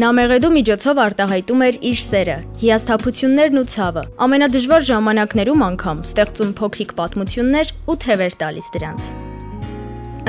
[0.00, 6.94] Նա մեղեդու միջոցով արտահայտում էր իր սերը, հիասթափություններն ու ցավը։ Ամենադժվար ժամանակներում անգամ ստեղծում փոքրիկ
[7.00, 9.10] պատմություններ ու թևեր տալիս դրանց։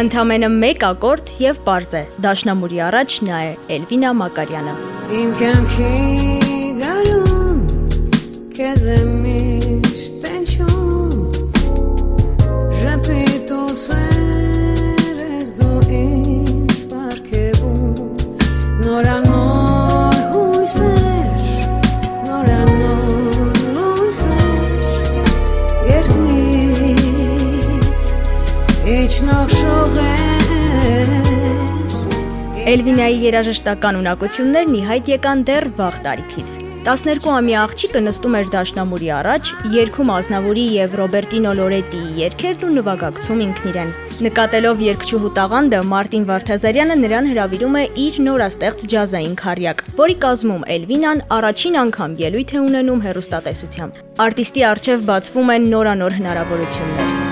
[0.03, 4.75] Ընդամենը մեկ ակորդ եւ པարզ է։ Դաշնամուրի առաջ նա է Էլվինա Մակարյանը։
[5.21, 5.93] Իմ կյանքի
[6.83, 7.63] գարուն
[8.57, 9.10] քեզ եմ
[32.71, 36.51] Էլվինայի երաժշտական ունակություններն ի հայտ եկան դեռ վաղ տարիքից։
[36.85, 43.67] 12-ամյա աղջիկը նստում էր դաշնամուրի առաջ, երգում Ազնավուրի եւ Ռոբերտինո Լորետիի երգերն ու նվագակցում ինքն
[43.71, 43.91] իրեն։
[44.27, 51.25] Նկատելով երգչուհու տաղանդը Մարտին Վարդազարյանը նրան հրավիրում է իր նորաստեղծ ջազային քարյակ, որի կազմում Էլվինան
[51.41, 57.30] առաջին անգամ ելույթ է ունենում հերոստատեսությամբ։ Արտիստի արչև բացվում են նորանոր հնարավորություններ։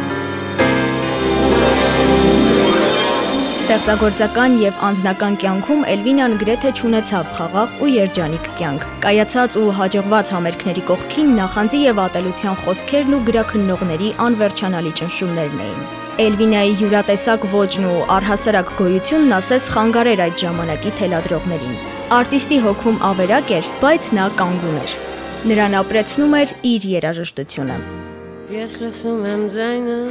[3.70, 10.84] Ստեղծագործական եւ անձնական կյանքում Էլվինան գրեթե ճանաչավ խաղաղ ու երջանիկ կյանք։ Կայացած ու հաջողված համերգների
[10.88, 15.86] կողքին նախանձի եւ ատելության խոսքերն ու գրաքննողների անվերջանալի ճնշումներն էին։
[16.26, 21.78] Էլվինայի յուրատեսակ ոճն ու առհասարակ գոյությունն ասես խանգարեր այդ ժամանակի թելադրողներին։
[22.18, 24.98] Արտիստի հոգում ավերակ էր, բայց նա կանգուն էր։
[25.54, 27.80] Նրան ապրեցնում էր իր երաժշտությունը։
[28.50, 30.02] Ես լսում եմ ձայնը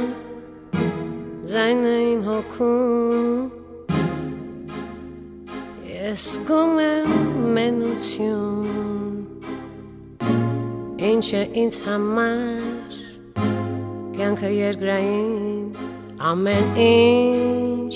[1.49, 3.45] ձայնը իմ հոգում
[5.89, 7.13] ես գում եմ
[7.55, 8.67] մենություն
[11.07, 12.99] ինչը ինձ համար
[14.19, 15.65] կյանքը երկրային
[16.33, 17.93] ամեն ինչ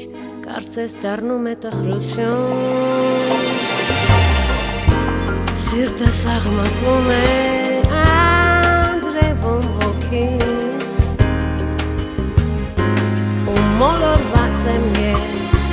[0.48, 2.42] կարծես դառնում է տխրություն
[5.68, 7.22] սիրտս աղմկում է
[8.02, 10.53] անձրևում հոգին
[13.84, 15.64] մոլորված եմ ես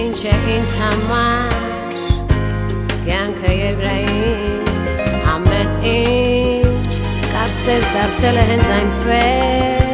[0.00, 1.54] Ինչ է ինձ համար
[3.06, 4.74] կյանքը երկրային
[5.36, 9.85] ամեն ինչ կարծես դարձել է հենց այնպես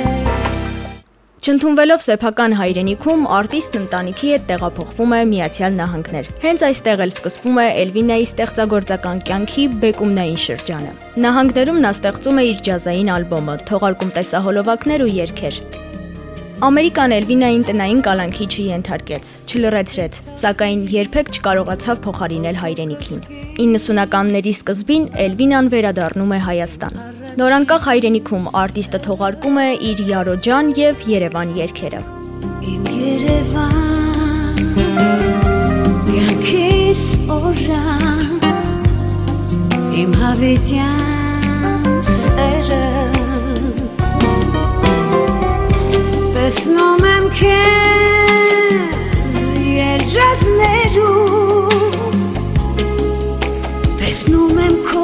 [1.43, 7.65] Չընդունվելով սեփական հայրենիքում, արտիստն ընտանիքի հետ տեղափոխվում է Միացյալ Նահանգներ։ Հենց այստեղ էլ սկսվում է
[7.83, 10.93] Էլվինայի ստեղծագործական կյանքի բեկումնային շրջանը։
[11.25, 15.59] Նահանգներում նա ստեղծում է իր ջազային ալբոմը, թողարկում տեսահոլովակներ ու երգեր։
[16.63, 23.27] Ամերիկան Էլվինային տնային կալանքի չենթարկեց, չլրեցրեց, սակայն երբեք չկարողացավ փոխարինել հայրենիքին։
[23.59, 31.53] 90-ականների սկզբին Էլվինան վերադառնում է Հայաստան։ Նորանկախ հայրենիքում արտիստը թողարկում է իր Յարոջան եւ Երևան
[31.57, 32.01] երգերը։
[32.73, 34.59] Իմ Երևան
[36.13, 37.05] Յանքիս
[37.37, 38.21] օրան
[40.03, 42.83] Իմ հավիտյան սերը
[46.37, 49.33] տեսնում եմ քեզ
[49.73, 50.93] երազներում
[54.03, 55.02] տեսնում եմ քո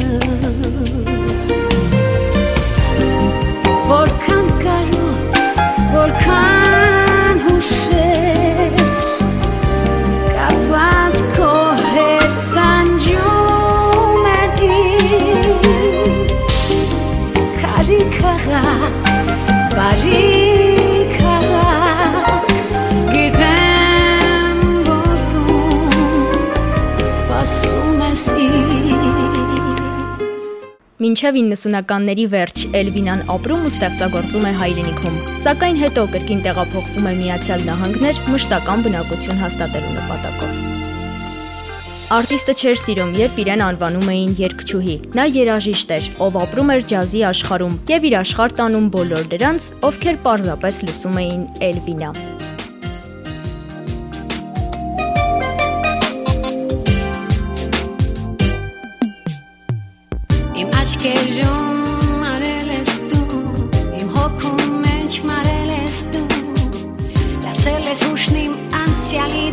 [0.00, 1.77] oh
[31.18, 37.64] Մինչև 90-ականների վերջ Էլվինան ապրում ու ստեղծագործում է հայրենիքում, սակայն հետո կրկին տեղափոխվում է Միացյալ
[37.66, 40.54] Նահանգներ մշտական բնակություն հաստատելու նպատակով։
[42.18, 47.24] Արտիստը չէր սիրում, երբ իրեն անվանում էին երգչուհի։ Նա երաժիշտ էր, ով ապրում էր ջազի
[47.34, 51.42] աշխարհում եւ իր աշխարհ տանում բոլոր դրանց, ովքեր պարզապես լսում էին
[51.72, 52.12] Էլվինա։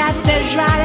[0.00, 0.79] shot the drive.